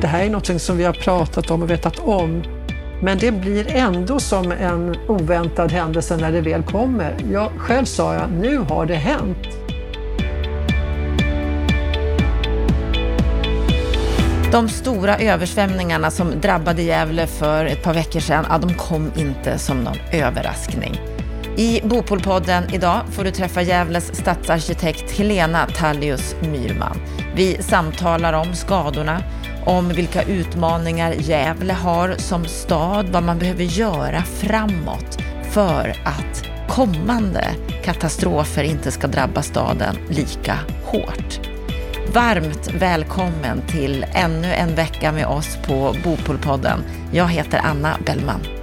[0.00, 2.42] det här är något som vi har pratat om och vetat om.
[3.02, 7.16] Men det blir ändå som en oväntad händelse när det väl kommer.
[7.32, 9.38] Jag, själv sa jag, nu har det hänt.
[14.52, 19.58] De stora översvämningarna som drabbade Gävle för ett par veckor sedan, ja, de kom inte
[19.58, 21.00] som någon överraskning.
[21.56, 26.96] I Bopolpodden idag får du träffa Gävles stadsarkitekt Helena Tallius Myrman.
[27.34, 29.22] Vi samtalar om skadorna,
[29.64, 35.18] om vilka utmaningar Gävle har som stad, vad man behöver göra framåt
[35.50, 37.44] för att kommande
[37.84, 41.40] katastrofer inte ska drabba staden lika hårt.
[42.14, 46.84] Varmt välkommen till ännu en vecka med oss på Bopolpodden.
[47.12, 48.57] Jag heter Anna Bellman.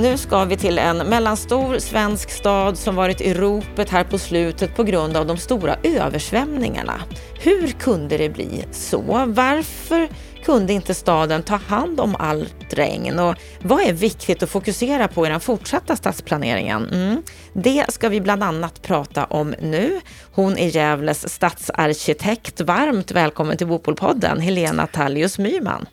[0.00, 4.76] Nu ska vi till en mellanstor svensk stad som varit i ropet här på slutet
[4.76, 7.00] på grund av de stora översvämningarna.
[7.42, 9.02] Hur kunde det bli så?
[9.26, 10.08] Varför
[10.44, 13.18] kunde inte staden ta hand om allt regn?
[13.18, 16.88] Och vad är viktigt att fokusera på i den fortsatta stadsplaneringen?
[16.92, 17.22] Mm.
[17.52, 20.00] Det ska vi bland annat prata om nu.
[20.32, 22.60] Hon är Gävles stadsarkitekt.
[22.60, 25.86] Varmt välkommen till Bopolpodden, Helena Tallius Myrman.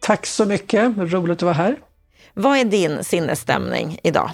[0.00, 1.76] Tack så mycket, roligt att vara här.
[2.40, 4.30] Vad är din sinnesstämning idag?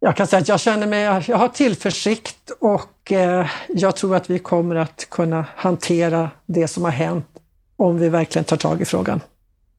[0.00, 4.30] Jag kan säga att jag känner mig, jag har tillförsikt och eh, jag tror att
[4.30, 7.26] vi kommer att kunna hantera det som har hänt
[7.76, 9.20] om vi verkligen tar tag i frågan.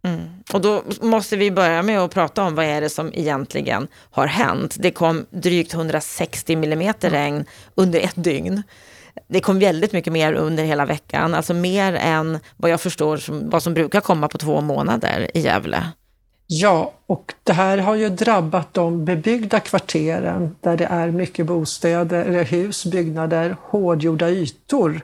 [0.03, 0.21] Mm.
[0.53, 4.27] Och då måste vi börja med att prata om vad är det som egentligen har
[4.27, 4.75] hänt.
[4.79, 8.63] Det kom drygt 160 millimeter regn under ett dygn.
[9.27, 13.49] Det kom väldigt mycket mer under hela veckan, alltså mer än vad jag förstår som,
[13.49, 15.91] vad som brukar komma på två månader i Gävle.
[16.53, 22.25] Ja, och det här har ju drabbat de bebyggda kvarteren där det är mycket bostäder,
[22.25, 25.01] eller hus, byggnader, hårdgjorda ytor,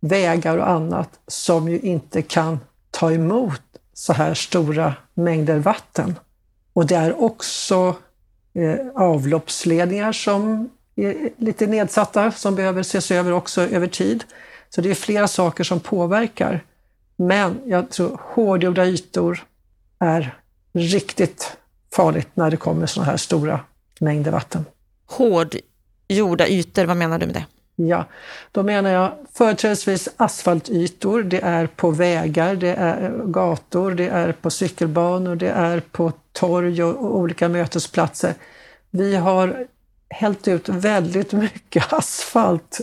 [0.00, 2.58] vägar och annat som ju inte kan
[2.90, 3.62] ta emot
[3.94, 6.14] så här stora mängder vatten.
[6.72, 7.96] Och det är också
[8.54, 14.24] eh, avloppsledningar som är lite nedsatta, som behöver ses över också över tid.
[14.70, 16.64] Så det är flera saker som påverkar.
[17.16, 19.44] Men jag tror hårdgjorda ytor
[19.98, 20.38] är
[20.74, 21.56] riktigt
[21.92, 23.60] farligt när det kommer sådana här stora
[24.00, 24.64] mängder vatten.
[25.06, 27.46] Hårdgjorda ytor, vad menar du med det?
[27.76, 28.04] Ja,
[28.52, 31.22] då menar jag företrädesvis asfaltytor.
[31.22, 36.82] Det är på vägar, det är gator, det är på cykelbanor, det är på torg
[36.82, 38.34] och olika mötesplatser.
[38.90, 39.66] Vi har
[40.08, 42.80] hällt ut väldigt mycket asfalt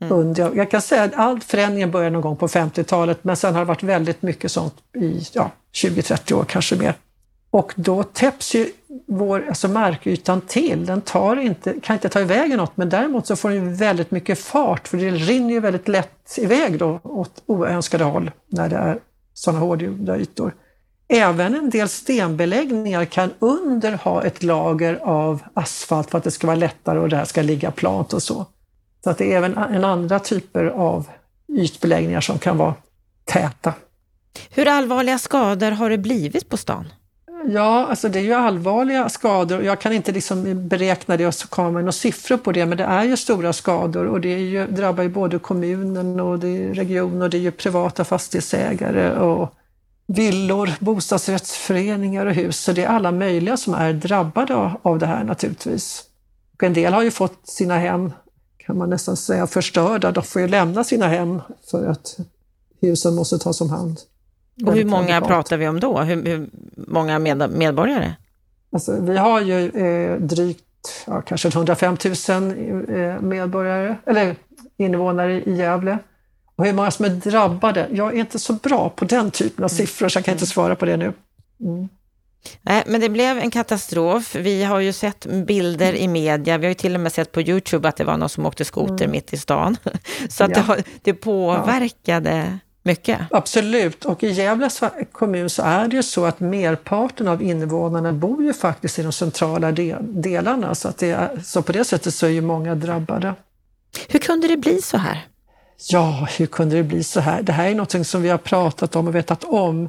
[0.00, 0.56] Mm.
[0.56, 3.66] Jag kan säga att all förändringen började någon gång på 50-talet men sen har det
[3.66, 6.94] varit väldigt mycket sånt i ja, 20-30 år, kanske mer.
[7.54, 8.72] Och då täpps ju
[9.06, 10.86] vår, alltså markytan till.
[10.86, 14.38] Den tar inte, kan inte ta iväg något men däremot så får den väldigt mycket
[14.38, 18.98] fart för det rinner ju väldigt lätt iväg då åt oönskade håll när det är
[19.34, 20.54] sådana hårdgjorda ytor.
[21.08, 26.46] Även en del stenbeläggningar kan under ha ett lager av asfalt för att det ska
[26.46, 28.46] vara lättare och det här ska ligga plant och så.
[29.04, 31.08] Så att det är även en andra typer av
[31.48, 32.74] ytbeläggningar som kan vara
[33.24, 33.72] täta.
[34.50, 36.86] Hur allvarliga skador har det blivit på stan?
[37.46, 39.62] Ja, alltså det är ju allvarliga skador.
[39.62, 42.84] Jag kan inte liksom beräkna det och komma med några siffror på det, men det
[42.84, 47.22] är ju stora skador och det ju, drabbar ju både kommunen och det är regionen
[47.22, 49.54] och det är ju privata fastighetsägare och
[50.06, 52.60] villor, bostadsrättsföreningar och hus.
[52.60, 56.04] Så det är alla möjliga som är drabbade av det här naturligtvis.
[56.54, 58.12] Och en del har ju fått sina hem,
[58.58, 60.12] kan man nästan säga, förstörda.
[60.12, 61.40] De får ju lämna sina hem
[61.70, 62.16] för att
[62.80, 64.00] husen måste tas om hand.
[64.66, 66.00] Och hur många pratar vi om då?
[66.00, 68.14] Hur, hur många med, medborgare?
[68.72, 70.64] Alltså, vi har ju eh, drygt
[71.06, 72.14] ja, kanske 105 000
[72.88, 74.36] eh, medborgare, eller
[74.76, 75.98] invånare i Gävle.
[76.56, 77.88] Och hur många som är drabbade?
[77.92, 79.76] Jag är inte så bra på den typen av mm.
[79.76, 81.12] siffror så jag kan inte svara på det nu.
[81.60, 81.88] Mm.
[82.62, 84.34] Nej, men det blev en katastrof.
[84.34, 87.40] Vi har ju sett bilder i media, vi har ju till och med sett på
[87.40, 89.10] Youtube att det var någon som åkte skoter mm.
[89.10, 89.76] mitt i stan.
[90.28, 90.62] Så att ja.
[90.76, 93.20] det, det påverkade mycket?
[93.30, 94.70] Absolut, och i Gävle
[95.12, 99.12] kommun så är det ju så att merparten av invånarna bor ju faktiskt i de
[99.12, 103.34] centrala delarna, så, att det är, så på det sättet så är ju många drabbade.
[104.08, 105.26] Hur kunde det bli så här?
[105.88, 107.42] Ja, hur kunde det bli så här?
[107.42, 109.88] Det här är något som vi har pratat om och vetat om,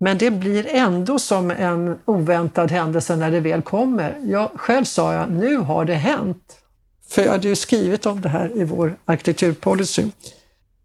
[0.00, 4.16] men det blir ändå som en oväntad händelse när det väl kommer.
[4.24, 6.56] Jag, själv sa jag, nu har det hänt.
[7.08, 10.04] För jag hade ju skrivit om det här i vår arkitekturpolicy.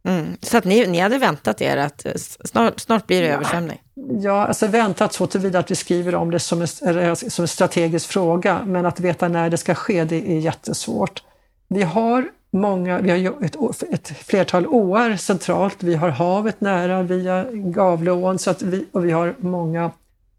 [0.07, 0.37] Mm.
[0.41, 2.11] Så att ni, ni hade väntat er att eh,
[2.45, 3.33] snart, snart blir det ja.
[3.33, 3.81] översvämning?
[4.21, 6.67] Ja, alltså väntat så tillvida att vi skriver om det som en,
[7.15, 11.23] som en strategisk fråga, men att veta när det ska ske, det är jättesvårt.
[11.67, 17.45] Vi har många, vi har ett, ett flertal åar centralt, vi har havet nära via
[17.51, 19.91] Gavleån så att vi, och vi har många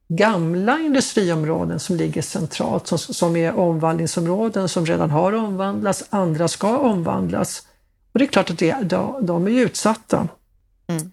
[0.08, 6.78] gamla industriområden som ligger centralt, som, som är omvandlingsområden som redan har omvandlats, andra ska
[6.78, 7.62] omvandlas.
[8.14, 10.28] Och det är klart att det, de, de är utsatta.
[10.86, 11.10] Mm.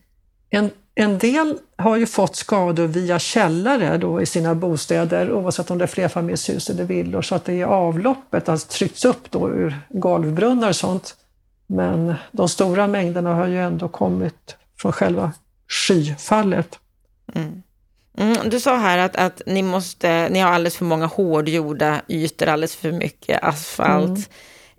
[0.49, 5.77] En, en del har ju fått skador via källare då i sina bostäder, oavsett om
[5.77, 9.49] det är flerfamiljshus eller villor, så att det är avloppet har alltså tryckts upp då
[9.49, 11.15] ur golvbrunnar och sånt.
[11.67, 15.31] Men de stora mängderna har ju ändå kommit från själva
[15.67, 16.79] skyfallet.
[17.33, 17.63] Mm.
[18.17, 22.47] Mm, du sa här att, att ni, måste, ni har alldeles för många hårdgjorda ytor,
[22.47, 24.29] alldeles för mycket asfalt.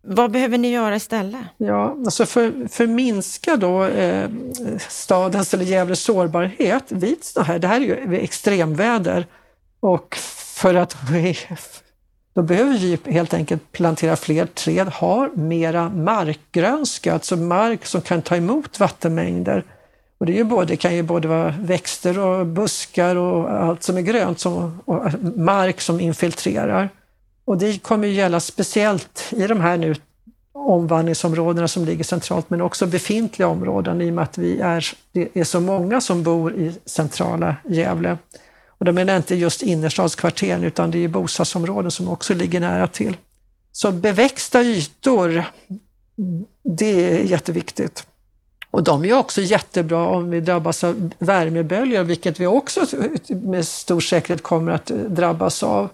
[0.04, 1.40] Vad behöver ni göra istället?
[1.56, 4.28] Ja, alltså för, för att minska då eh,
[4.88, 9.26] stadens eller Gävles sårbarhet vid så här, det här är ju extremväder
[9.80, 10.16] och
[10.54, 10.96] för att
[12.34, 18.22] då behöver vi helt enkelt plantera fler träd, ha mera markgrönska, alltså mark som kan
[18.22, 19.64] ta emot vattenmängder.
[20.18, 23.82] Och det, är ju både, det kan ju både vara växter och buskar och allt
[23.82, 26.88] som är grönt, som, och mark som infiltrerar.
[27.44, 29.94] Och det kommer ju gälla speciellt i de här nu
[30.52, 35.36] omvandlingsområdena som ligger centralt, men också befintliga områden i och med att vi är, det
[35.36, 38.18] är så många som bor i centrala Gävle.
[38.68, 42.86] Och då menar jag inte just innerstadskvarteren, utan det är bostadsområden som också ligger nära
[42.86, 43.16] till.
[43.72, 45.44] Så beväxta ytor,
[46.62, 48.06] det är jätteviktigt.
[48.70, 52.86] Och de är också jättebra om vi drabbas av värmeböljor, vilket vi också
[53.28, 55.88] med stor säkerhet kommer att drabbas av.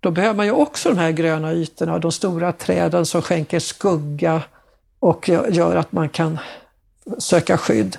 [0.00, 4.42] Då behöver man ju också de här gröna ytorna, de stora träden som skänker skugga
[5.00, 6.38] och gör att man kan
[7.18, 7.96] söka skydd.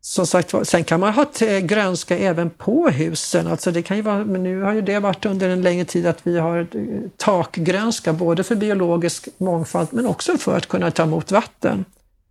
[0.00, 1.26] Som sagt sen kan man ha
[1.62, 3.46] grönska även på husen.
[3.46, 6.06] Alltså det kan ju vara, men nu har ju det varit under en längre tid
[6.06, 11.02] att vi har eh, takgrönska, både för biologisk mångfald men också för att kunna ta
[11.02, 11.84] emot vatten.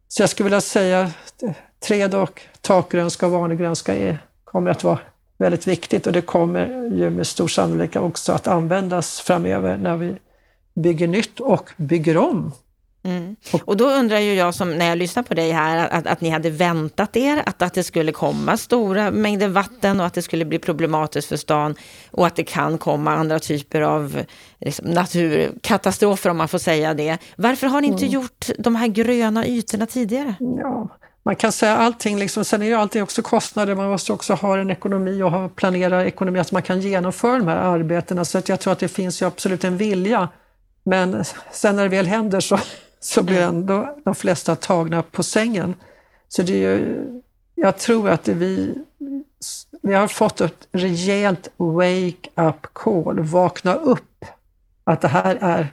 [0.07, 1.43] Så jag skulle vilja säga att
[1.87, 4.99] träd och takgrönska och vanlig grönska är, kommer att vara
[5.37, 10.15] väldigt viktigt och det kommer ju med stor sannolikhet också att användas framöver när vi
[10.73, 12.51] bygger nytt och bygger om.
[13.03, 13.35] Mm.
[13.65, 16.29] Och då undrar ju jag, som när jag lyssnar på dig här, att, att ni
[16.29, 20.45] hade väntat er att, att det skulle komma stora mängder vatten och att det skulle
[20.45, 21.75] bli problematiskt för stan
[22.11, 24.23] och att det kan komma andra typer av
[24.59, 27.17] liksom, naturkatastrofer, om man får säga det.
[27.35, 28.13] Varför har ni inte mm.
[28.13, 30.35] gjort de här gröna ytorna tidigare?
[30.39, 30.89] Ja,
[31.27, 34.57] man kan säga allting, liksom, sen är det alltid också kostnader, man måste också ha
[34.57, 38.25] en ekonomi och ha, planera ekonomi, att man kan genomföra de här arbetena.
[38.25, 40.29] Så att jag tror att det finns ju absolut en vilja.
[40.83, 42.59] Men sen när det väl händer så,
[42.99, 45.75] så blir ändå de flesta tagna på sängen.
[46.27, 47.05] Så det är ju,
[47.55, 48.75] jag tror att vi,
[49.81, 54.25] vi har fått ett rejält wake-up call, vakna upp.
[54.83, 55.67] Att det här är,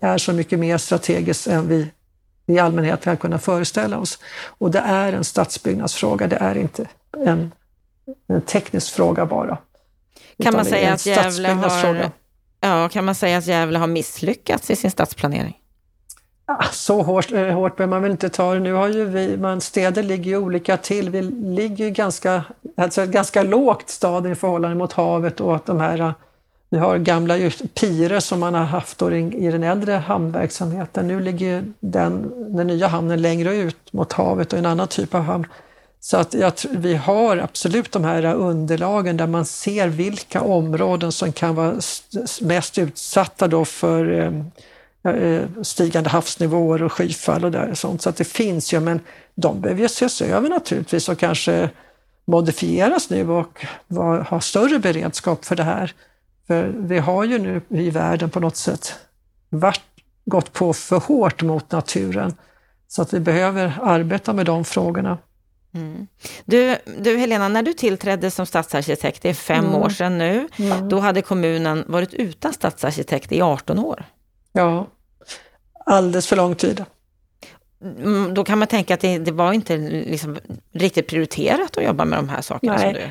[0.00, 1.90] är så mycket mer strategiskt än vi
[2.52, 4.18] i allmänhet vi har kunnat föreställa oss.
[4.58, 6.88] Och det är en stadsbyggnadsfråga, det är inte
[7.26, 7.52] en,
[8.28, 9.58] en teknisk fråga bara.
[10.42, 12.10] Kan man, säga att Gävle har,
[12.60, 15.58] ja, kan man säga att Gävle har misslyckats i sin stadsplanering?
[16.72, 18.60] Så hårt, eh, hårt behöver man väl inte ta det.
[18.60, 21.10] Nu har ju vi, man, städer ligger ju olika till.
[21.10, 22.44] Vi ligger ju ganska,
[22.76, 26.14] alltså ganska lågt staden i förhållande mot havet och att de här
[26.72, 31.08] vi har gamla Pire som man har haft i den äldre hamnverksamheten.
[31.08, 35.22] Nu ligger den, den nya hamnen längre ut mot havet och en annan typ av
[35.22, 35.46] hamn.
[36.00, 41.32] Så att jag, vi har absolut de här underlagen där man ser vilka områden som
[41.32, 41.74] kan vara
[42.40, 44.12] mest utsatta då för
[45.04, 48.02] eh, eh, stigande havsnivåer och skyfall och där, sånt.
[48.02, 49.00] Så att det finns ju, men
[49.34, 51.70] de behöver ju ses över naturligtvis och kanske
[52.24, 53.60] modifieras nu och
[54.28, 55.94] ha större beredskap för det här.
[56.46, 58.94] För vi har ju nu i världen på något sätt
[59.48, 59.82] varit,
[60.24, 62.34] gått på för hårt mot naturen.
[62.88, 65.18] Så att vi behöver arbeta med de frågorna.
[65.74, 66.06] Mm.
[66.44, 69.76] Du, du Helena, när du tillträdde som stadsarkitekt, det är fem mm.
[69.76, 70.88] år sedan nu, mm.
[70.88, 74.04] då hade kommunen varit utan stadsarkitekt i 18 år.
[74.52, 74.86] Ja,
[75.86, 76.84] alldeles för lång tid.
[77.82, 80.38] Mm, då kan man tänka att det, det var inte liksom
[80.72, 82.76] riktigt prioriterat att jobba med de här sakerna.
[82.76, 83.10] Nej, som du...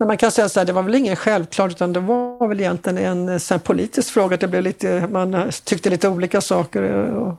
[0.00, 2.60] Men man kan säga så här, det var väl ingen självklart utan det var väl
[2.60, 4.36] egentligen en eh, så politisk fråga.
[4.36, 7.34] Det blev lite, man eh, tyckte lite olika saker eh, och,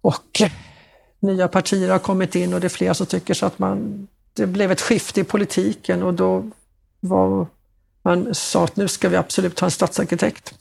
[0.00, 0.42] och
[1.20, 4.46] nya partier har kommit in och det är fler som tycker så att man, det
[4.46, 6.50] blev ett skifte i politiken och då
[7.00, 7.46] var
[8.02, 10.54] man sa att nu ska vi absolut ha en statsarkitekt.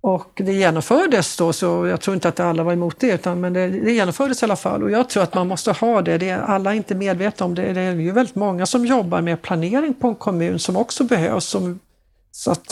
[0.00, 3.52] Och det genomfördes då, så jag tror inte att alla var emot det, utan, men
[3.52, 4.82] det, det genomfördes i alla fall.
[4.82, 6.18] Och jag tror att man måste ha det.
[6.18, 7.72] det är, alla är inte medvetna om det.
[7.72, 11.44] Det är ju väldigt många som jobbar med planering på en kommun som också behövs,
[11.44, 11.78] som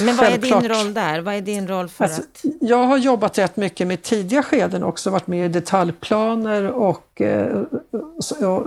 [0.00, 1.20] Men vad är din roll där?
[1.20, 2.44] Vad är din roll för alltså, att...
[2.60, 7.62] Jag har jobbat rätt mycket med tidiga skeden också, varit med i detaljplaner och, eh,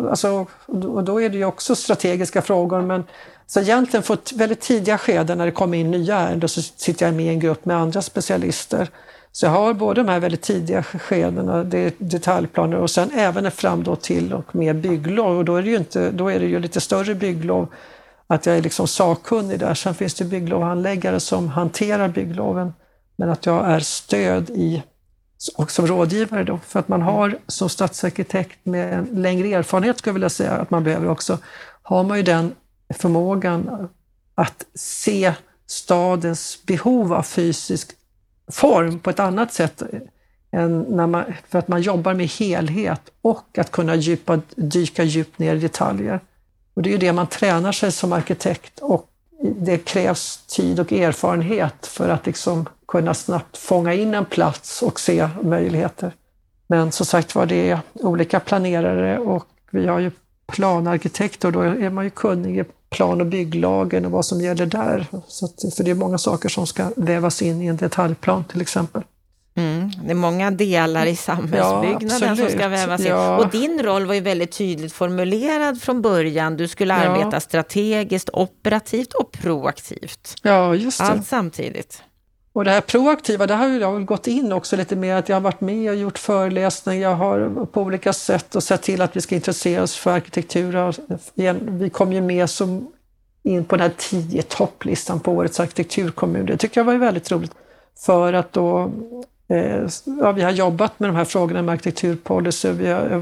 [0.10, 2.82] alltså, och då är det ju också strategiska frågor.
[2.82, 3.04] Men
[3.50, 7.16] så egentligen på väldigt tidiga skeden när det kommer in nya ärenden så sitter jag
[7.16, 8.90] med i en grupp med andra specialister.
[9.32, 13.84] Så jag har både de här väldigt tidiga skedena, det detaljplaner och sen även fram
[13.84, 15.38] då till och med bygglov.
[15.38, 17.74] Och då är det ju, inte, då är det ju lite större bygglov
[18.28, 19.74] att jag är liksom sakkunnig där.
[19.74, 22.74] Sen finns det bygglovhandläggare som hanterar byggloven,
[23.16, 24.84] men att jag är stöd i
[25.56, 30.10] och som rådgivare då, för att man har som stadsarkitekt med en längre erfarenhet, skulle
[30.10, 31.38] jag vilja säga att man behöver också,
[31.82, 32.56] har man ju den
[32.94, 33.90] förmågan
[34.36, 35.34] att se
[35.68, 37.92] stadens behov av fysisk
[38.52, 39.84] form på ett annat sätt
[40.52, 45.40] än när man, för att man jobbar med helhet och att kunna djupa, dyka djupt
[45.40, 46.20] ner i detaljer.
[46.74, 49.10] Och det är ju det man tränar sig som arkitekt och
[49.56, 55.00] det krävs tid och erfarenhet för att liksom kunna snabbt fånga in en plats och
[55.00, 56.12] se möjligheter.
[56.68, 60.12] Men som sagt var, det är olika planerare och vi har ju
[60.52, 64.66] planarkitekter och då är man ju kunnig i plan och bygglagen och vad som gäller
[64.66, 65.08] där.
[65.28, 68.62] Så att, för det är många saker som ska vävas in i en detaljplan till
[68.62, 69.04] exempel.
[69.56, 73.08] Mm, det är många delar i samhällsbyggnaden ja, som ska vävas in.
[73.08, 73.38] Ja.
[73.38, 76.58] Och din roll var ju väldigt tydligt formulerad från början.
[76.58, 77.00] Du skulle ja.
[77.00, 80.36] arbeta strategiskt, operativt och proaktivt.
[80.42, 81.06] Ja, just det.
[81.06, 82.04] Allt samtidigt.
[82.54, 85.42] Och det här proaktiva, det har jag gått in också lite mer, att jag har
[85.42, 89.22] varit med och gjort föreläsningar, jag har på olika sätt och sett till att vi
[89.22, 90.94] ska intressera oss för arkitektur.
[91.80, 92.88] Vi kom ju med som
[93.44, 96.46] in på den här tio topplistan på årets arkitekturkommun.
[96.46, 97.52] Det tycker jag var väldigt roligt.
[98.06, 98.92] För att då
[99.48, 99.88] eh,
[100.22, 102.72] ja, vi har jobbat med de här frågorna med arkitekturpolicy.
[102.72, 103.22] Vi har eh,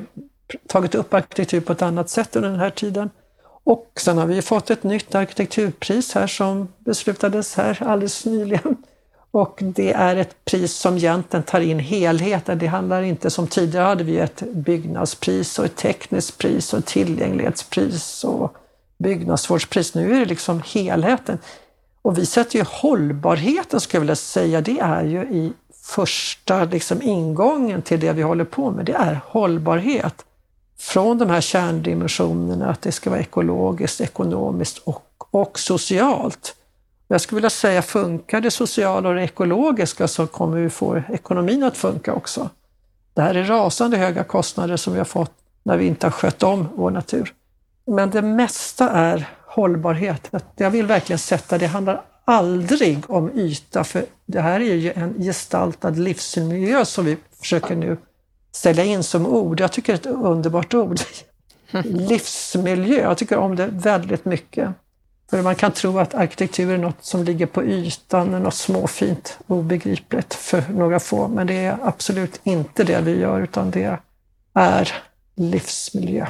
[0.68, 3.10] tagit upp arkitektur på ett annat sätt under den här tiden.
[3.64, 8.78] Och sen har vi fått ett nytt arkitekturpris här som beslutades här alldeles nyligen.
[9.38, 12.60] Och det är ett pris som egentligen tar in helheten.
[12.60, 16.86] Det handlar inte som tidigare hade vi ett byggnadspris och ett tekniskt pris och ett
[16.86, 18.56] tillgänglighetspris och
[18.98, 19.96] byggnadsvårdspris.
[19.96, 21.38] Nu är det liksom helheten.
[22.02, 25.54] Och vi sätter ju hållbarheten, skulle jag vilja säga, det är ju i
[25.84, 30.26] första liksom ingången till det vi håller på med, det är hållbarhet.
[30.80, 36.56] Från de här kärndimensionerna, att det ska vara ekologiskt, ekonomiskt och, och socialt.
[37.08, 41.64] Jag skulle vilja säga, funkar det sociala och det ekologiska så kommer vi få ekonomin
[41.64, 42.50] att funka också.
[43.14, 45.32] Det här är rasande höga kostnader som vi har fått
[45.64, 47.34] när vi inte har skött om vår natur.
[47.86, 50.32] Men det mesta är hållbarhet.
[50.56, 55.14] Jag vill verkligen sätta, det handlar aldrig om yta, för det här är ju en
[55.14, 57.98] gestaltad livsmiljö som vi försöker nu
[58.52, 59.60] ställa in som ord.
[59.60, 61.00] Jag tycker det är ett underbart ord.
[61.84, 64.70] Livsmiljö, jag tycker om det väldigt mycket.
[65.30, 70.34] För man kan tro att arkitektur är något som ligger på ytan, något småfint, obegripligt
[70.34, 71.28] för några få.
[71.28, 73.98] Men det är absolut inte det vi gör, utan det
[74.54, 74.92] är
[75.36, 76.28] livsmiljö.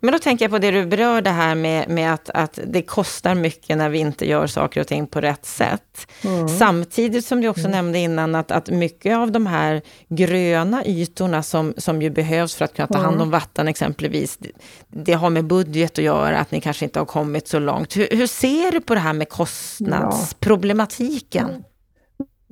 [0.00, 3.34] Men då tänker jag på det du berörde här med, med att, att det kostar
[3.34, 6.06] mycket när vi inte gör saker och ting på rätt sätt.
[6.24, 6.48] Mm.
[6.48, 7.72] Samtidigt som du också mm.
[7.72, 12.64] nämnde innan att, att mycket av de här gröna ytorna som, som ju behövs för
[12.64, 13.30] att kunna ta hand om mm.
[13.30, 14.50] vatten exempelvis, det,
[14.88, 17.96] det har med budget att göra, att ni kanske inte har kommit så långt.
[17.96, 21.64] Hur, hur ser du på det här med kostnadsproblematiken?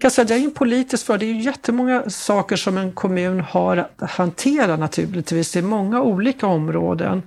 [0.01, 1.19] Kan säga, det är en politisk fråga.
[1.19, 5.53] Det är ju jättemånga saker som en kommun har att hantera naturligtvis.
[5.53, 7.23] Det är många olika områden.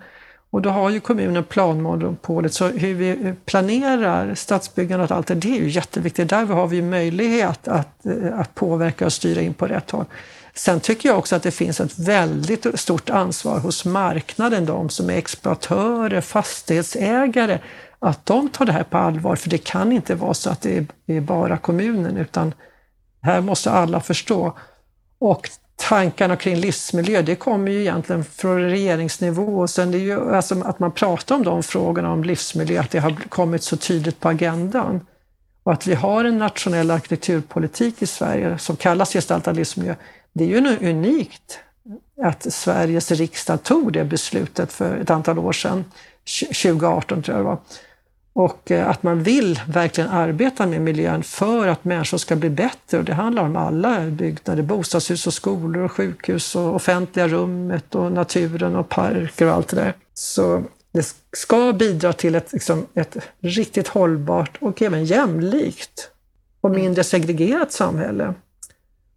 [0.49, 5.57] Och då har ju kommunen planmonopolet, så hur vi planerar stadsbyggandet och allt det, det
[5.57, 6.29] är ju jätteviktigt.
[6.29, 10.05] Där har vi möjlighet att, eh, att påverka och styra in på rätt håll.
[10.53, 15.09] Sen tycker jag också att det finns ett väldigt stort ansvar hos marknaden, de som
[15.09, 17.59] är exploatörer, fastighetsägare,
[18.01, 19.35] att de tar det här på allvar.
[19.35, 22.53] För det kan inte vara så att det är bara kommunen, utan
[23.21, 24.57] här måste alla förstå.
[25.19, 29.59] Och tankarna kring livsmiljö, det kommer ju egentligen från regeringsnivå.
[29.59, 32.91] Och sen det är ju alltså att man pratar om de frågorna om livsmiljö, att
[32.91, 35.05] det har kommit så tydligt på agendan.
[35.63, 39.95] Och att vi har en nationell arkitekturpolitik i Sverige som kallas gestaltad livsmiljö.
[40.33, 41.59] Det är ju unikt
[42.21, 45.85] att Sveriges riksdag tog det beslutet för ett antal år sedan,
[46.63, 47.57] 2018 tror jag det var.
[48.33, 52.97] Och eh, att man vill verkligen arbeta med miljön för att människor ska bli bättre.
[52.97, 58.11] Och det handlar om alla byggnader, bostadshus och skolor och sjukhus och offentliga rummet och
[58.11, 59.93] naturen och parker och allt det där.
[60.13, 66.11] Så det ska bidra till ett, liksom, ett riktigt hållbart och även jämlikt
[66.61, 68.33] och mindre segregerat samhälle.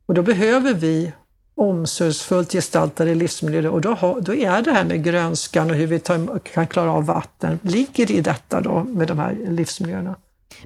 [0.06, 1.12] Och då behöver vi
[1.56, 5.98] omsorgsfullt gestaltade livsmiljöer och då, har, då är det här med grönskan och hur vi
[5.98, 10.16] tar, kan klara av vatten, ligger i detta då med de här livsmiljöerna.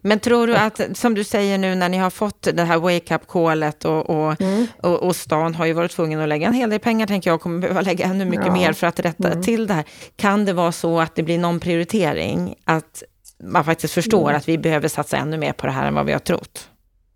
[0.02, 3.28] Men tror du att, som du säger nu när ni har fått det här wake-up
[3.28, 4.66] callet och, och, mm.
[4.82, 7.34] och, och, stan har ju varit tvungen att lägga en hel del pengar, tänker jag,
[7.34, 8.52] och kommer behöva lägga ännu mycket ja.
[8.52, 9.42] mer för att rätta mm.
[9.42, 9.84] till det här.
[10.16, 13.02] Kan det vara så att det blir någon prioritering, att
[13.42, 14.36] man faktiskt förstår mm.
[14.36, 16.68] att vi behöver satsa ännu mer på det här än vad vi har trott?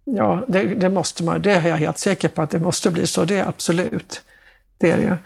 [0.04, 1.42] Ja, det, det, måste man.
[1.42, 3.24] Det är jag helt säker på att det måste bli så.
[3.24, 4.22] Det är absolut.
[4.78, 5.18] Det är det.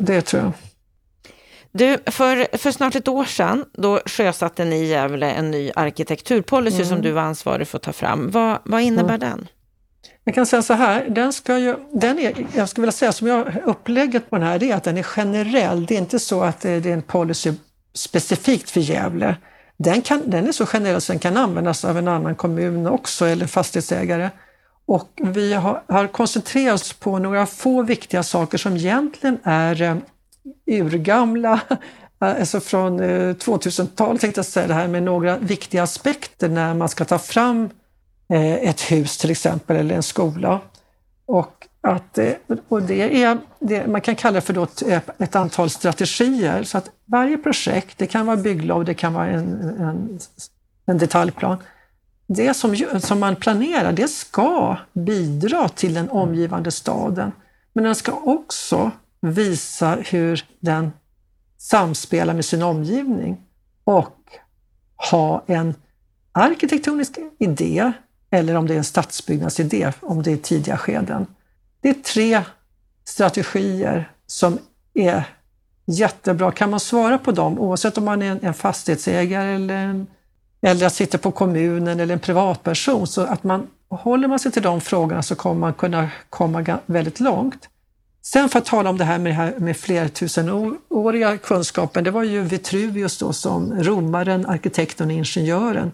[0.00, 0.52] Det tror jag.
[1.74, 6.76] Du, för, för snart ett år sedan, då sjösatte ni i Gävle en ny arkitekturpolicy
[6.76, 6.88] mm.
[6.88, 8.30] som du var ansvarig för att ta fram.
[8.30, 9.20] Vad, vad innebär mm.
[9.20, 9.48] den?
[10.24, 13.26] Jag kan säga så här, den ska ju, den är, jag skulle vilja säga som
[13.26, 15.86] jag upplägget på den här, det är att den är generell.
[15.86, 17.52] Det är inte så att det är en policy
[17.94, 19.36] specifikt för Gävle.
[19.82, 23.26] Den, kan, den är så generell så den kan användas av en annan kommun också
[23.26, 24.30] eller fastighetsägare.
[24.86, 29.96] Och vi har, har koncentrerat oss på några få viktiga saker som egentligen är eh,
[30.66, 31.60] urgamla,
[32.18, 36.88] alltså från eh, 2000-talet tänkte jag säga det här med några viktiga aspekter när man
[36.88, 37.70] ska ta fram
[38.32, 40.60] eh, ett hus till exempel eller en skola.
[41.26, 42.18] Och, att,
[42.68, 44.82] och det är, det, man kan kalla det för då ett,
[45.18, 46.62] ett, antal strategier.
[46.62, 50.18] Så att varje projekt, det kan vara bygglov, det kan vara en, en,
[50.86, 51.56] en detaljplan.
[52.26, 57.32] Det som, som man planerar, det ska bidra till den omgivande staden.
[57.72, 60.92] Men den ska också visa hur den
[61.58, 63.40] samspelar med sin omgivning
[63.84, 64.18] och
[65.10, 65.74] ha en
[66.32, 67.92] arkitektonisk idé
[68.30, 71.26] eller om det är en stadsbyggnadsidé, om det är tidiga skeden.
[71.82, 72.42] Det är tre
[73.04, 74.58] strategier som
[74.94, 75.24] är
[75.86, 76.52] jättebra.
[76.52, 80.06] Kan man svara på dem, oavsett om man är en fastighetsägare eller, en,
[80.62, 84.80] eller sitter på kommunen eller en privatperson, så att man håller man sig till de
[84.80, 87.68] frågorna så kommer man kunna komma väldigt långt.
[88.22, 92.22] Sen för att tala om det här med, det här med flertusenåriga kunskapen, det var
[92.22, 95.92] ju Vitruvius då som romaren, arkitekten och ingenjören.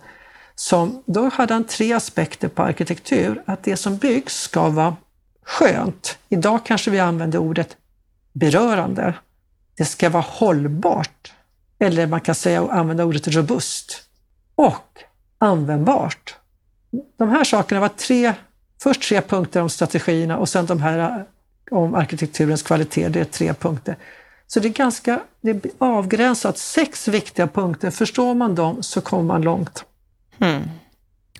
[0.54, 4.96] Som, då hade han tre aspekter på arkitektur, att det som byggs ska vara
[5.48, 6.18] skönt.
[6.28, 7.76] Idag kanske vi använder ordet
[8.32, 9.14] berörande.
[9.76, 11.32] Det ska vara hållbart.
[11.78, 14.02] Eller man kan säga använda ordet robust.
[14.54, 15.02] Och
[15.38, 16.36] användbart.
[17.16, 18.32] De här sakerna var tre,
[18.82, 23.08] först tre punkter om strategierna och sen de här eh, om arkitekturens kvalitet.
[23.08, 23.96] Det är tre punkter.
[24.46, 27.90] Så det är ganska det är avgränsat, sex viktiga punkter.
[27.90, 29.84] Förstår man dem så kommer man långt.
[30.38, 30.62] Mm.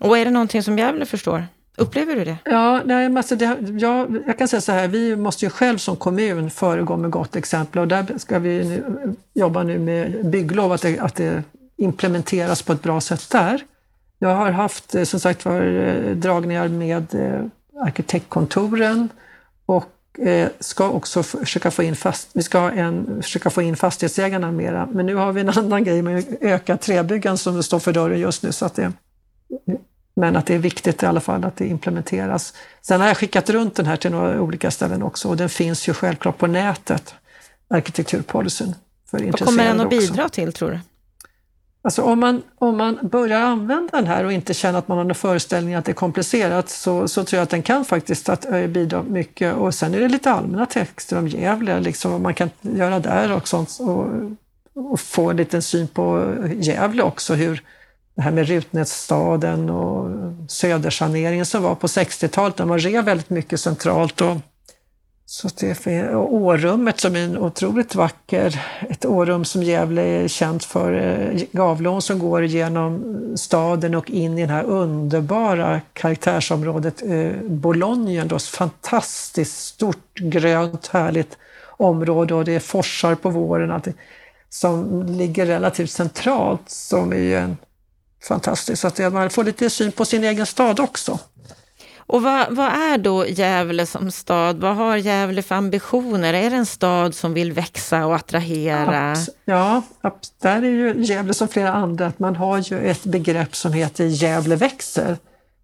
[0.01, 1.47] Och är det någonting som Gävle förstår?
[1.79, 2.39] Upplever du det?
[2.45, 5.97] Ja, nej, alltså det, ja, jag kan säga så här, vi måste ju själv som
[5.97, 10.73] kommun föregå med gott exempel och där ska vi nu, eh, jobba nu med bygglov,
[10.73, 11.43] att det, att det
[11.77, 13.63] implementeras på ett bra sätt där.
[14.19, 17.07] Jag har haft eh, som sagt var eh, dragningar med
[17.87, 19.09] arkitektkontoren
[19.67, 19.85] och
[20.61, 24.89] ska också försöka få in, fast, vi ska en, försöka få in fastighetsägarna mera.
[24.93, 28.43] Men nu har vi en annan grej med ökat träbyggan som står för dörren just
[28.43, 28.53] nu.
[28.53, 28.93] Så att det,
[30.19, 32.55] men att det är viktigt i alla fall att det implementeras.
[32.83, 35.89] Sen har jag skickat runt den här till några olika ställen också och den finns
[35.89, 37.15] ju självklart på nätet,
[37.71, 38.75] arkitekturpolicyn.
[39.11, 40.35] Vad kommer den att bidra också.
[40.35, 40.81] till tror du?
[41.83, 45.05] Alltså om, man, om man börjar använda den här och inte känner att man har
[45.05, 48.45] någon föreställning att det är komplicerat så, så tror jag att den kan faktiskt att,
[48.45, 49.55] äh, bidra mycket.
[49.55, 53.33] Och sen är det lite allmänna texter om Gävle, liksom vad man kan göra där
[53.33, 53.79] och sånt.
[53.81, 54.07] Och,
[54.75, 57.63] och få en liten syn på Gävle också, hur
[58.19, 60.11] det här med Rutnässtaden och
[60.49, 64.21] södersaneringen som var på 60-talet, De man rev väldigt mycket centralt.
[64.21, 64.37] Och,
[65.27, 70.65] så det och Årummet som är en otroligt vacker, ett årum som Gävle är känt
[70.65, 77.33] för, eh, Gavlån som går genom staden och in i det här underbara karaktärsområdet eh,
[77.43, 81.37] Bolognen, då, fantastiskt stort, grönt, härligt
[81.77, 83.83] område och det är forsar på våren
[84.51, 87.57] som ligger relativt centralt som är en
[88.23, 91.19] fantastiskt, så att man får lite syn på sin egen stad också.
[92.09, 94.57] Och vad, vad, är då Gävle som stad?
[94.61, 96.35] Vad har Gävle för ambitioner?
[96.35, 99.17] Är det en stad som vill växa och attrahera?
[99.45, 99.83] Ja,
[100.43, 104.05] där är ju Gävle som flera andra, att man har ju ett begrepp som heter
[104.05, 105.17] Gävle växer.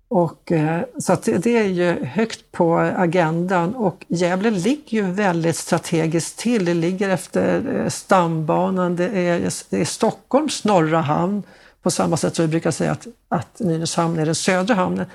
[0.08, 5.56] Och, eh, så att det är ju högt på agendan och Gävle ligger ju väldigt
[5.56, 6.64] strategiskt till.
[6.64, 11.42] Det ligger efter eh, stambanan, det är, det är Stockholms norra hamn
[11.84, 15.06] på samma sätt som vi brukar säga att, att Nynäshamn är den södra hamnen.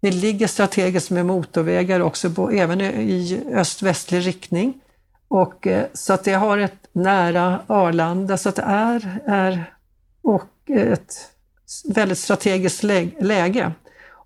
[0.00, 4.80] Det ligger strategiskt med motorvägar också, på, även i öst-västlig riktning.
[5.28, 9.74] Och, eh, så att det har ett nära Arlanda, så att det är, är
[10.22, 11.14] och ett
[11.88, 12.82] väldigt strategiskt
[13.20, 13.72] läge.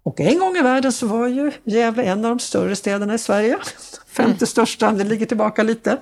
[0.03, 3.19] Och en gång i världen så var ju Gävle en av de större städerna i
[3.19, 3.59] Sverige.
[4.07, 4.47] Femte mm.
[4.47, 5.99] största, det ligger tillbaka lite.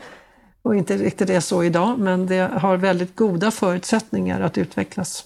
[0.63, 5.25] Och inte riktigt det så idag, men det har väldigt goda förutsättningar att utvecklas.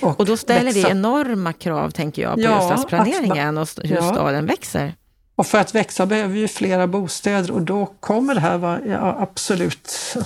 [0.00, 0.88] Och, och då ställer växa.
[0.88, 4.12] det enorma krav, tänker jag, på ja, stadsplaneringen och hur ja.
[4.12, 4.94] staden växer.
[5.36, 9.16] Och för att växa behöver vi flera bostäder och då kommer det här vara ja,
[9.18, 10.16] absolut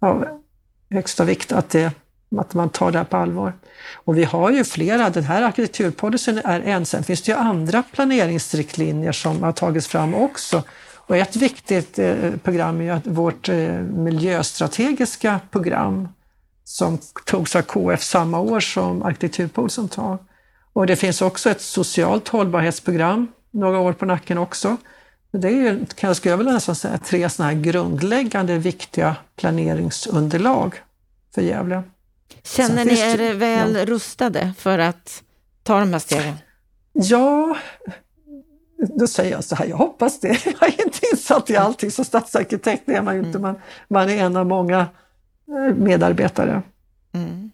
[0.00, 0.26] av
[0.90, 1.92] högsta vikt att, det,
[2.36, 3.52] att man tar det här på allvar.
[3.94, 7.82] Och vi har ju flera, den här arkitekturpolicyn är en, sen finns det ju andra
[7.82, 10.62] planeringsriktlinjer som har tagits fram också.
[11.06, 16.08] Och ett viktigt eh, program är att vårt eh, miljöstrategiska program
[16.74, 20.18] som togs av KF samma år som arkitekturpolicyn tar.
[20.72, 24.76] Och det finns också ett socialt hållbarhetsprogram, några år på nacken också.
[25.30, 30.74] Det är ju, kan jag skulle vilja nästan säga, tre sådana här grundläggande viktiga planeringsunderlag
[31.34, 31.82] för Gävle.
[32.42, 33.84] Känner ni er väl ja.
[33.84, 35.22] rustade för att
[35.62, 36.34] ta de här stegen?
[36.92, 37.56] Ja,
[38.98, 40.46] då säger jag så här, jag hoppas det.
[40.60, 43.38] Jag är inte insatt i allting, som stadsarkitekt är man ju inte.
[43.38, 43.42] Mm.
[43.42, 44.86] Man, man är en av många
[45.76, 46.62] medarbetare.
[47.14, 47.50] Mm.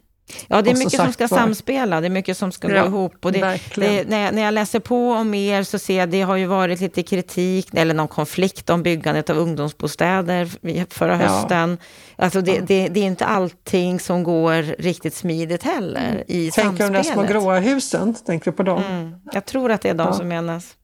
[0.49, 1.39] Ja, det är mycket som ska var.
[1.39, 3.25] samspela, det är mycket som ska ja, gå ihop.
[3.25, 6.11] Och det, det, när, jag, när jag läser på om er så ser jag att
[6.11, 10.49] det har ju varit lite kritik eller någon konflikt om byggandet av ungdomsbostäder
[10.95, 11.79] förra hösten.
[12.17, 12.25] Ja.
[12.25, 12.63] Alltså det, ja.
[12.67, 16.23] det, det, är inte allting som går riktigt smidigt heller mm.
[16.27, 16.93] i Tänker samspelet.
[16.93, 18.15] Tänker du de små gråa husen?
[18.15, 18.83] Tänker du på dem?
[18.83, 19.15] Mm.
[19.33, 20.77] Jag tror att det är de som menas.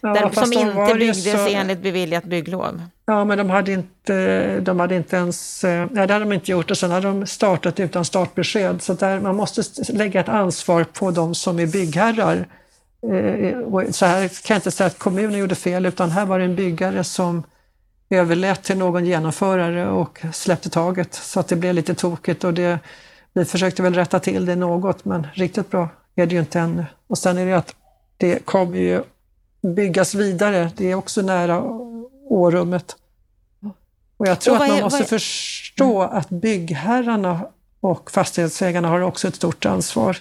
[0.00, 1.48] Där, som inte byggdes så...
[1.48, 2.82] enligt beviljat bygglov.
[3.12, 5.64] Ja, men de hade inte, de hade inte ens...
[5.64, 8.82] Eh, ja, det hade de inte gjort och sen hade de startat utan startbesked.
[8.82, 12.46] Så där, man måste lägga ett ansvar på de som är byggherrar.
[13.12, 16.44] Eh, så här kan jag inte säga att kommunen gjorde fel, utan här var det
[16.44, 17.42] en byggare som
[18.10, 22.44] överlät till någon genomförare och släppte taget så att det blev lite tokigt.
[22.44, 22.78] Och det,
[23.32, 26.84] vi försökte väl rätta till det något, men riktigt bra är det ju inte ännu.
[27.06, 27.74] Och sen är det att
[28.16, 29.02] det kommer ju
[29.62, 30.70] byggas vidare.
[30.76, 31.62] Det är också nära
[32.28, 32.96] Årummet.
[34.22, 35.06] Och jag tror och att man är, måste är...
[35.06, 37.40] förstå att byggherrarna
[37.80, 40.16] och fastighetsägarna har också ett stort ansvar.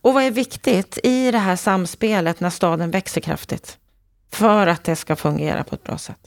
[0.00, 3.78] Och vad är viktigt i det här samspelet när staden växer kraftigt?
[4.32, 6.18] För att det ska fungera på ett bra sätt?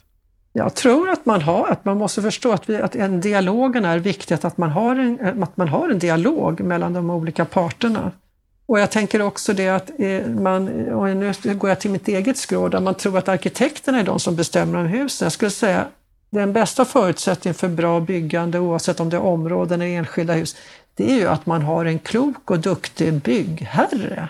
[0.53, 3.99] Jag tror att man, har, att man måste förstå att, vi, att en dialogen är
[3.99, 8.12] viktigt, att man, har en, att man har en dialog mellan de olika parterna.
[8.65, 12.38] Och jag tänker också det att eh, man, och nu går jag till mitt eget
[12.38, 15.25] skrå, där man tror att arkitekterna är de som bestämmer om husen.
[15.25, 15.88] Jag skulle säga
[16.34, 20.56] den bästa förutsättningen för bra byggande, oavsett om det är områden eller enskilda hus,
[20.96, 24.30] det är ju att man har en klok och duktig byggherre.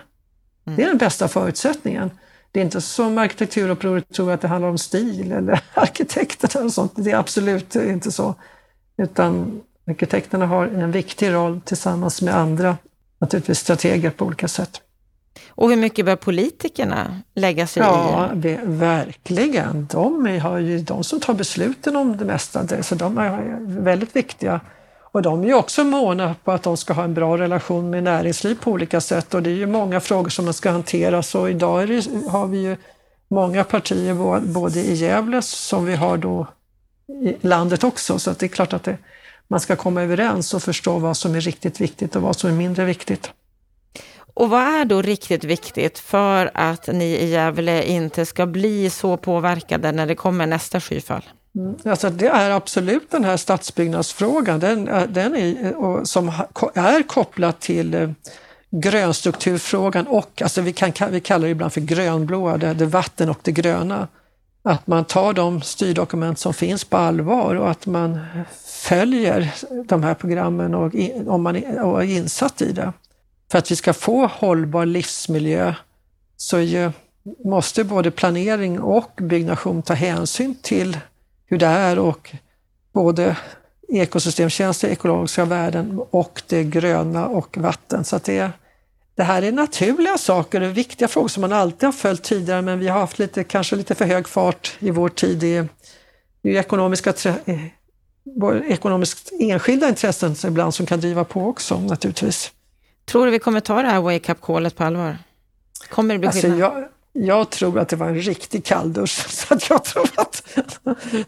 [0.66, 0.78] Mm.
[0.78, 2.12] Det är den bästa förutsättningen.
[2.52, 6.94] Det är inte som arkitekturupproret tror att det handlar om stil eller arkitekterna och sånt.
[6.96, 8.36] Det är absolut inte så.
[8.98, 12.78] Utan arkitekterna har en viktig roll tillsammans med andra
[13.20, 14.82] naturligtvis strateger på olika sätt.
[15.56, 18.50] Och hur mycket bör politikerna lägga sig ja, i?
[18.50, 19.88] Ja, verkligen.
[19.92, 24.62] De är ju de som tar besluten om det mesta, så de är väldigt viktiga.
[25.14, 28.04] Och de är ju också måna på att de ska ha en bra relation med
[28.04, 31.24] näringsliv på olika sätt och det är ju många frågor som man ska hantera.
[31.24, 32.78] Så idag det, har vi ju
[33.28, 36.48] många partier både i Gävle som vi har då
[37.08, 38.98] i landet också, så att det är klart att det,
[39.48, 42.54] man ska komma överens och förstå vad som är riktigt viktigt och vad som är
[42.54, 43.32] mindre viktigt.
[44.34, 49.18] Och vad är då riktigt viktigt för att ni i Gävle inte ska bli så
[49.18, 51.24] påverkade när det kommer nästa skyfall?
[51.56, 56.32] Mm, alltså det är absolut den här stadsbyggnadsfrågan den, eh, den är, eh, som
[56.74, 58.10] är kopplad till eh,
[58.72, 63.40] grönstrukturfrågan och alltså vi, kan, vi kallar det ibland för grönblåa, det, det vatten och
[63.42, 64.08] det gröna.
[64.64, 68.20] Att man tar de styrdokument som finns på allvar och att man
[68.66, 69.54] följer
[69.88, 70.94] de här programmen och,
[71.28, 72.94] om man är, är insatt i det.
[73.54, 75.74] För att vi ska få hållbar livsmiljö
[76.38, 76.92] så ju,
[77.46, 80.98] måste både planering och byggnation ta hänsyn till
[81.46, 82.36] hur det är och
[82.94, 83.38] både
[83.88, 88.04] ekosystemtjänster, ekologiska värden och det gröna och vatten.
[88.04, 88.52] Så att det,
[89.16, 92.80] det här är naturliga saker och viktiga frågor som man alltid har följt tidigare men
[92.80, 95.38] vi har haft lite, kanske lite för hög fart i vår tid.
[95.38, 95.68] Det är,
[96.58, 97.14] ekonomiska
[97.46, 97.62] eh,
[98.68, 102.52] ekonomiskt enskilda intressen ibland som kan driva på också naturligtvis.
[103.06, 105.18] Tror du vi kommer ta det här wake-up callet på allvar?
[105.90, 109.30] Kommer det bli alltså, jag, jag, tror att det var en riktig kalldusch.
[109.30, 110.44] Så att jag tror att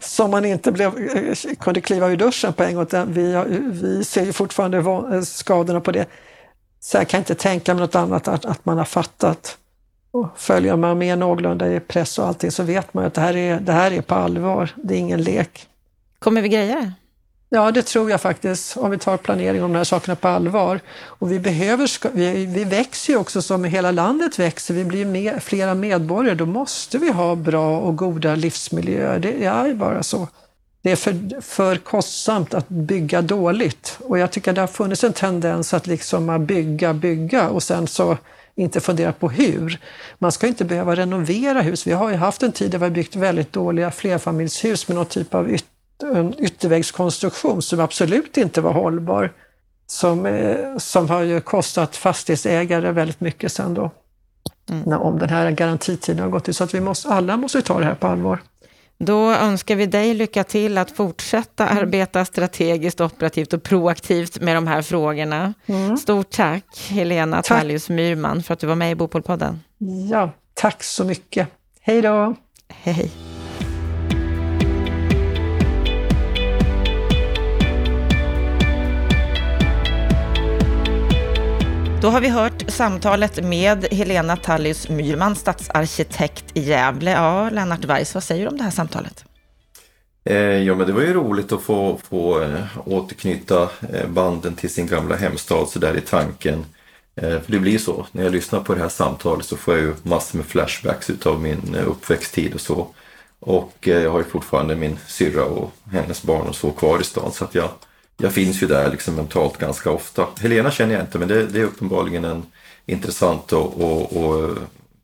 [0.00, 0.92] som man inte blev,
[1.54, 2.86] kunde kliva ur duschen på en gång.
[3.06, 6.06] Vi, vi ser ju fortfarande skadorna på det.
[6.80, 9.58] Så jag kan inte tänka mig något annat att, att man har fattat.
[10.10, 13.36] Och följer man med någorlunda i press och allting så vet man att det här
[13.36, 14.70] är, det här är på allvar.
[14.76, 15.68] Det är ingen lek.
[16.18, 16.92] Kommer vi greja det?
[17.48, 20.80] Ja, det tror jag faktiskt, om vi tar planering om de här sakerna på allvar.
[21.04, 25.38] Och vi, behöver, vi, vi växer ju också som hela landet växer, vi blir mer,
[25.38, 29.18] flera medborgare, då måste vi ha bra och goda livsmiljöer.
[29.18, 30.28] Det är bara så.
[30.82, 33.98] det är för, för kostsamt att bygga dåligt.
[34.00, 38.16] Och jag tycker det har funnits en tendens att liksom bygga, bygga och sen så
[38.54, 39.80] inte fundera på hur.
[40.18, 41.86] Man ska inte behöva renovera hus.
[41.86, 45.06] Vi har ju haft en tid där vi har byggt väldigt dåliga flerfamiljshus med någon
[45.06, 49.32] typ av yttre en ytterväggskonstruktion som absolut inte var hållbar.
[49.86, 53.90] Som, eh, som har kostat fastighetsägare väldigt mycket sen då.
[54.70, 55.00] Mm.
[55.00, 56.56] Om den här garantitiden har gått ut.
[56.56, 58.40] Så att vi måste, alla måste ta det här på allvar.
[58.98, 61.78] Då önskar vi dig lycka till att fortsätta mm.
[61.78, 65.54] arbeta strategiskt, operativt och proaktivt med de här frågorna.
[65.66, 65.96] Mm.
[65.96, 67.42] Stort tack Helena.
[67.42, 69.60] Tallius Myrman för att du var med i Bopolpodden.
[70.10, 71.48] Ja, tack så mycket.
[71.80, 72.34] Hej då!
[72.68, 73.35] Hej.
[82.00, 87.10] Då har vi hört samtalet med Helena Tallius Myrman, stadsarkitekt i Gävle.
[87.10, 89.24] Ja, Lennart Weiss, vad säger du om det här samtalet?
[90.24, 94.70] Eh, ja, men det var ju roligt att få, få eh, återknyta eh, banden till
[94.70, 96.64] sin gamla hemstad så där i tanken.
[97.20, 99.94] För det blir så, när jag lyssnar på det här samtalet så får jag ju
[100.02, 102.88] massor med flashbacks utav min uppväxttid och så.
[103.40, 107.32] Och jag har ju fortfarande min syrra och hennes barn och så kvar i stan
[107.32, 107.68] så att jag
[108.16, 110.26] jag finns ju där liksom mentalt ganska ofta.
[110.40, 112.42] Helena känner jag inte men det, det är uppenbarligen en
[112.86, 114.58] intressant och, och, och,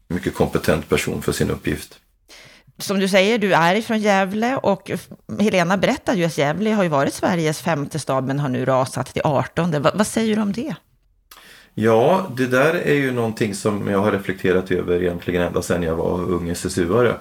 [0.09, 1.98] mycket kompetent person för sin uppgift.
[2.79, 4.90] Som du säger, du är ifrån Gävle och
[5.40, 9.07] Helena berättade ju att Gävle har ju varit Sveriges femte stad men har nu rasat
[9.07, 9.83] till 18.
[9.83, 10.75] Va, vad säger du om det?
[11.75, 15.96] Ja, det där är ju någonting som jag har reflekterat över egentligen ända sedan jag
[15.96, 17.14] var ung SSU-are.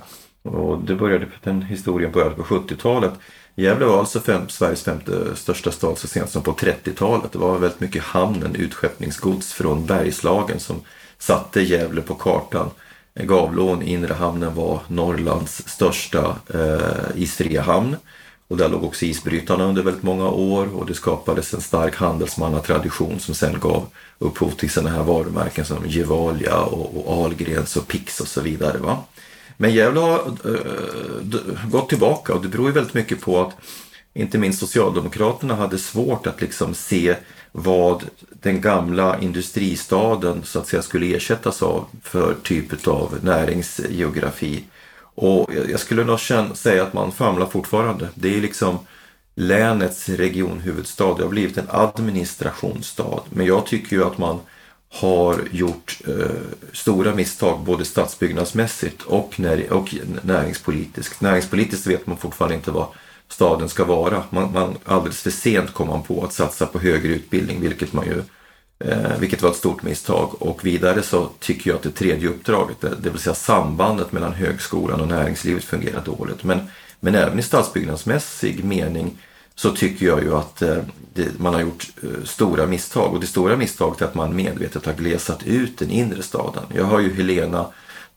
[0.44, 3.14] Och det började, den historien började på 70-talet.
[3.56, 7.32] Gävle var alltså fem, Sveriges femte största stad så sent som på 30-talet.
[7.32, 10.82] Det var väldigt mycket hamnen, utskeppningsgods från Bergslagen som
[11.18, 12.70] satte Gävle på kartan.
[13.14, 17.96] Gavlån, inre hamnen, var Norrlands största eh, isfria hamn.
[18.48, 23.20] Och där låg också isbrytarna under väldigt många år och det skapades en stark handelsmannatradition
[23.20, 23.88] som sen gav
[24.20, 28.78] upphov till sådana här varumärken som Gevalia och, och Ahlgrens och Pix och så vidare.
[28.78, 29.04] Va?
[29.62, 33.56] Men Gävle har äh, gått tillbaka och det beror ju väldigt mycket på att
[34.14, 37.16] inte minst Socialdemokraterna hade svårt att liksom se
[37.52, 44.64] vad den gamla industristaden så att säga skulle ersättas av för typ av näringsgeografi.
[45.16, 46.20] Och jag skulle nog
[46.54, 48.08] säga att man famlar fortfarande.
[48.16, 48.80] Det är liksom
[49.36, 51.18] länets regionhuvudstad.
[51.18, 53.22] Det har blivit en administrationsstad.
[53.30, 54.40] Men jag tycker ju att man
[54.94, 56.42] har gjort eh,
[56.74, 61.22] stora misstag både stadsbyggnadsmässigt och, när, och näringspolitiskt.
[61.22, 62.88] Näringspolitiskt vet man fortfarande inte vad
[63.28, 64.24] staden ska vara.
[64.30, 68.06] Man, man, alldeles för sent kom man på att satsa på högre utbildning, vilket, man
[68.06, 68.22] ju,
[68.90, 70.42] eh, vilket var ett stort misstag.
[70.42, 75.02] Och vidare så tycker jag att det tredje uppdraget, det, vill säga sambandet mellan högskolan
[75.02, 76.44] och näringslivet fungerar dåligt.
[76.44, 76.60] Men,
[77.00, 79.18] men även i stadsbyggnadsmässig mening
[79.62, 80.78] så tycker jag ju att eh,
[81.14, 83.14] det, man har gjort eh, stora misstag.
[83.14, 86.64] Och det stora misstaget är att man medvetet har glesat ut den inre staden.
[86.76, 87.66] Jag har ju Helena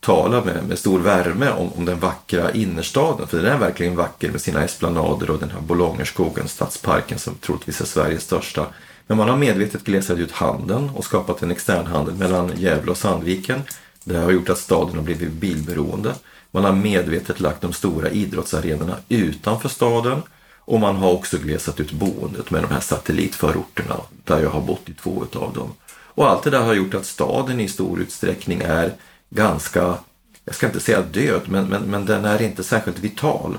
[0.00, 3.26] tala med, med stor värme om, om den vackra innerstaden.
[3.26, 7.80] För den är verkligen vacker med sina esplanader och den här Bolongerskogen, stadsparken som troligtvis
[7.80, 8.66] är Sveriges största.
[9.06, 13.62] Men man har medvetet glesat ut handeln och skapat en externhandel mellan Gävle och Sandviken.
[14.04, 16.14] Det har gjort att staden har blivit bilberoende.
[16.50, 20.22] Man har medvetet lagt de stora idrottsarenorna utanför staden
[20.64, 24.88] och man har också glesat ut boendet med de här satellitförorterna där jag har bott
[24.88, 25.72] i två utav dem.
[25.90, 28.92] Och allt det där har gjort att staden i stor utsträckning är
[29.30, 29.98] ganska,
[30.44, 33.58] jag ska inte säga död, men, men, men den är inte särskilt vital.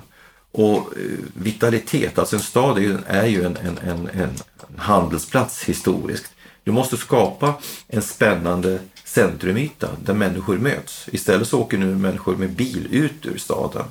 [0.52, 4.30] Och eh, vitalitet, alltså en stad är ju, är ju en, en, en, en
[4.78, 6.32] handelsplats historiskt.
[6.64, 7.54] Du måste skapa
[7.88, 11.10] en spännande centrumyta där människor möts.
[11.12, 13.86] Istället så åker nu människor med bil ut ur staden.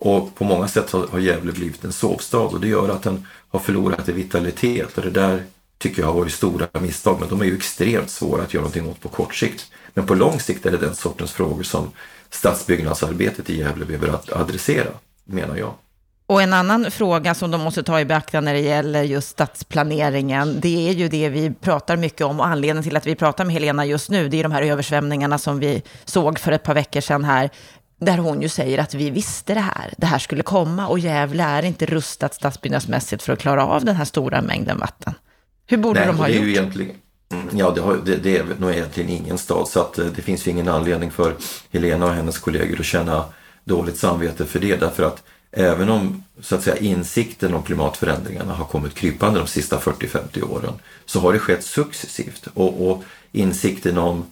[0.00, 3.60] Och på många sätt har Gävle blivit en sovstad och det gör att den har
[3.60, 5.42] förlorat i vitalitet och det där
[5.78, 8.88] tycker jag har varit stora misstag men de är ju extremt svåra att göra någonting
[8.88, 9.70] åt på kort sikt.
[9.94, 11.90] Men på lång sikt är det den sortens frågor som
[12.30, 14.90] stadsbyggnadsarbetet i Gävle behöver adressera,
[15.24, 15.74] menar jag.
[16.26, 20.60] Och en annan fråga som de måste ta i beaktande när det gäller just stadsplaneringen,
[20.60, 23.54] det är ju det vi pratar mycket om och anledningen till att vi pratar med
[23.54, 27.00] Helena just nu, det är de här översvämningarna som vi såg för ett par veckor
[27.00, 27.50] sedan här
[28.00, 31.42] där hon ju säger att vi visste det här, det här skulle komma och Gävle
[31.42, 35.14] är inte rustat stadsbyggnadsmässigt för att klara av den här stora mängden vatten.
[35.66, 36.46] Hur borde Nej, de ha det är gjort?
[36.46, 36.94] Ju egentligen,
[37.32, 40.22] mm, ja, det, har, det, det, är nog egentligen ingen stad så att eh, det
[40.22, 41.34] finns ju ingen anledning för
[41.70, 43.24] Helena och hennes kollegor att känna
[43.64, 48.64] dåligt samvete för det därför att även om så att säga, insikten om klimatförändringarna har
[48.64, 50.72] kommit krypande de sista 40-50 åren
[51.04, 54.24] så har det skett successivt och, och insikten om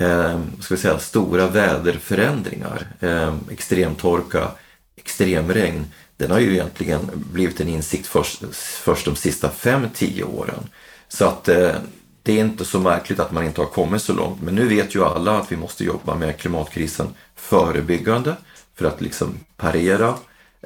[0.00, 4.50] eh, ska vi säga, stora väderförändringar, eh, extremtorka,
[4.96, 10.68] extremregn, den har ju egentligen blivit en insikt först, först de sista fem tio åren.
[11.08, 11.74] Så att eh,
[12.22, 14.42] det är inte så märkligt att man inte har kommit så långt.
[14.42, 18.36] Men nu vet ju alla att vi måste jobba med klimatkrisen förebyggande
[18.74, 20.14] för att liksom parera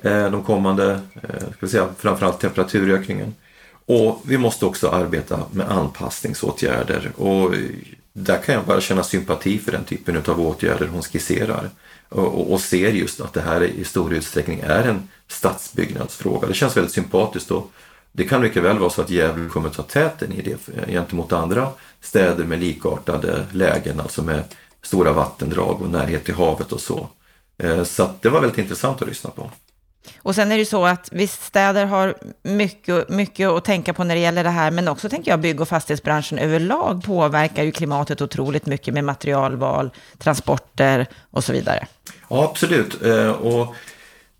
[0.02, 3.34] eh, de kommande, eh, ska vi säga, framförallt temperaturökningen.
[3.86, 7.54] Och vi måste också arbeta med anpassningsåtgärder och
[8.12, 11.70] där kan jag bara känna sympati för den typen av åtgärder hon skisserar
[12.08, 16.48] och, och ser just att det här i stor utsträckning är en stadsbyggnadsfråga.
[16.48, 17.70] Det känns väldigt sympatiskt och
[18.12, 21.68] det kan mycket väl vara så att Gävle kommer ta täten i det gentemot andra
[22.00, 24.44] städer med likartade lägen, alltså med
[24.82, 27.08] stora vattendrag och närhet till havet och så.
[27.58, 29.50] Eh, så det var väldigt intressant att lyssna på.
[30.18, 34.04] Och sen är det ju så att visst, städer har mycket, mycket att tänka på
[34.04, 37.72] när det gäller det här, men också tänker jag bygg och fastighetsbranschen överlag påverkar ju
[37.72, 41.86] klimatet otroligt mycket med materialval, transporter och så vidare.
[42.28, 43.02] Ja, absolut.
[43.02, 43.74] Eh, och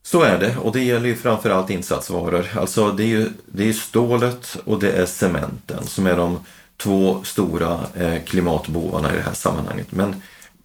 [0.03, 2.47] så är det och det gäller ju framförallt insatsvaror.
[2.57, 6.39] Alltså det är ju det är stålet och det är cementen som är de
[6.77, 9.93] två stora eh, klimatbovarna i det här sammanhanget.
[9.93, 10.23] Men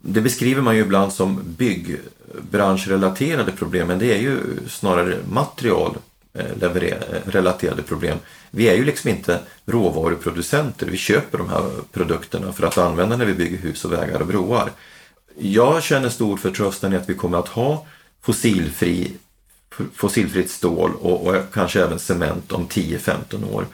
[0.08, 4.40] det beskriver man ju ibland som byggbranschrelaterade problem, men det är ju
[4.70, 8.18] snarare materialrelaterade eh, eh, problem.
[8.52, 13.26] Vi är ju liksom inte råvaruproducenter, vi köper de här produkterna för att använda när
[13.26, 14.72] vi bygger hus och vägar och broar.
[15.38, 17.86] Jag känner stor förtröstan i att vi kommer att ha
[18.22, 19.12] fossilfri,
[19.94, 23.66] fossilfritt stål och, och kanske även cement om 10-15 år.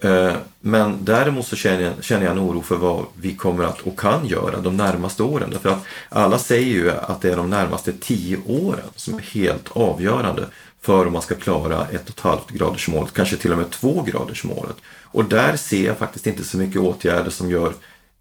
[0.00, 3.80] Eh, men däremot så känner jag, känner jag en oro för vad vi kommer att
[3.80, 5.50] och kan göra de närmaste åren.
[5.50, 9.68] Därför att alla säger ju att det är de närmaste tio åren som är helt
[9.72, 10.46] avgörande
[10.80, 14.02] för om man ska klara ett och ett halvt gradersmålet, kanske till och med två
[14.02, 14.76] gradersmålet.
[15.04, 17.72] Och där ser jag faktiskt inte så mycket åtgärder som gör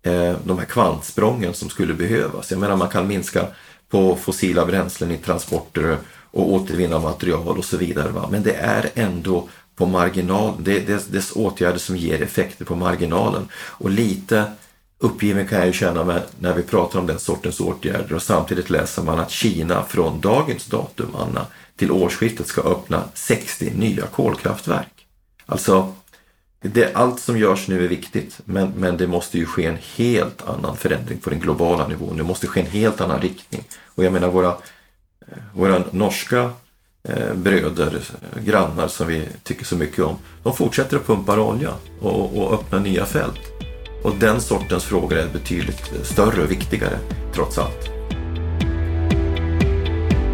[0.04, 2.52] eh, de här kvantsprången som skulle behövas.
[2.52, 3.48] Jag menar man kan minska
[3.90, 5.98] på fossila bränslen i transporter
[6.32, 8.10] och återvinna material och så vidare.
[8.10, 8.28] Va?
[8.32, 10.64] Men det är ändå på marginalen.
[10.64, 13.48] Det är dess åtgärder som ger effekter på marginalen.
[13.56, 14.52] Och lite
[15.00, 18.70] uppgiven kan jag ju känna mig när vi pratar om den sortens åtgärder och samtidigt
[18.70, 25.06] läser man att Kina från dagens datum, Anna, till årsskiftet ska öppna 60 nya kolkraftverk.
[25.46, 25.94] Alltså,
[26.62, 30.48] det, allt som görs nu är viktigt, men, men det måste ju ske en helt
[30.48, 32.18] annan förändring på den globala nivån.
[32.18, 33.64] Det måste ske en helt annan riktning.
[33.86, 34.56] Och jag menar våra,
[35.54, 36.52] våra norska
[37.10, 38.00] Eh, bröder,
[38.46, 42.80] grannar som vi tycker så mycket om, de fortsätter att pumpa olja och, och öppna
[42.80, 43.40] nya fält.
[44.04, 47.00] Och den sortens frågor är betydligt större och viktigare
[47.34, 47.90] trots allt.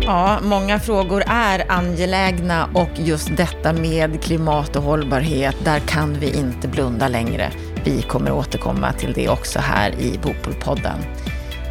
[0.01, 6.37] Ja, många frågor är angelägna och just detta med klimat och hållbarhet, där kan vi
[6.37, 7.51] inte blunda längre.
[7.85, 10.99] Vi kommer återkomma till det också här i Bopolpodden.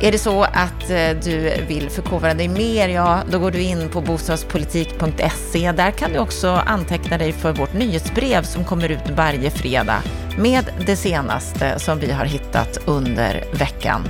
[0.03, 3.89] Är det så att eh, du vill förkovra dig mer, ja, då går du in
[3.89, 5.73] på bostadspolitik.se.
[5.73, 10.03] Där kan du också anteckna dig för vårt nyhetsbrev som kommer ut varje fredag
[10.39, 14.09] med det senaste som vi har hittat under veckan.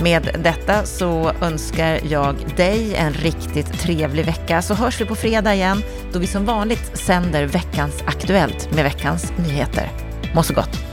[0.00, 5.54] Med detta så önskar jag dig en riktigt trevlig vecka så hörs vi på fredag
[5.54, 9.90] igen då vi som vanligt sänder veckans Aktuellt med veckans nyheter.
[10.34, 10.89] Må så gott!